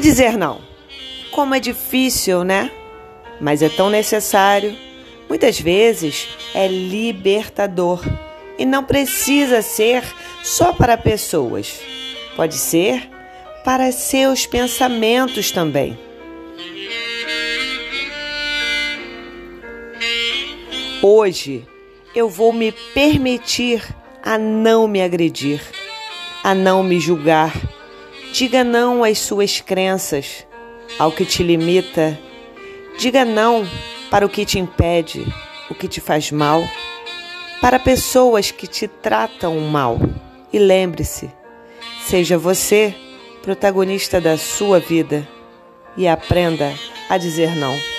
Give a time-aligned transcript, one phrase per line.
[0.00, 0.60] dizer não?
[1.30, 2.70] Como é difícil, né?
[3.40, 4.76] Mas é tão necessário.
[5.28, 8.02] Muitas vezes é libertador
[8.58, 10.04] e não precisa ser
[10.42, 11.80] só para pessoas.
[12.36, 13.08] Pode ser
[13.64, 15.98] para seus pensamentos também.
[21.02, 21.66] Hoje
[22.14, 23.84] eu vou me permitir
[24.22, 25.60] a não me agredir,
[26.42, 27.52] a não me julgar.
[28.34, 30.44] Diga não às suas crenças,
[30.98, 32.18] ao que te limita.
[32.98, 33.64] Diga não
[34.10, 35.24] para o que te impede,
[35.70, 36.68] o que te faz mal,
[37.60, 40.00] para pessoas que te tratam mal.
[40.52, 41.30] E lembre-se,
[42.08, 42.92] seja você
[43.40, 45.28] protagonista da sua vida
[45.96, 46.74] e aprenda
[47.08, 47.93] a dizer não.